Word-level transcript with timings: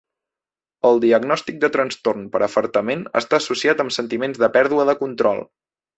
El 0.89 0.95
diagnòstic 1.03 1.59
de 1.65 1.69
trastorn 1.75 2.25
per 2.37 2.41
afartament 2.47 3.03
està 3.21 3.41
associat 3.45 3.85
amb 3.85 3.95
sentiments 3.99 4.45
de 4.45 4.51
pèrdua 4.57 4.87
de 4.93 4.97
control. 5.03 5.45